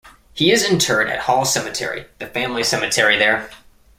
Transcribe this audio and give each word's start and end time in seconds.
He 0.33 0.51
is 0.51 0.67
interred 0.67 1.11
at 1.11 1.19
Hall 1.19 1.45
Cemetery, 1.45 2.07
the 2.17 2.25
family 2.25 2.63
cemetery 2.63 3.19
there. 3.19 3.51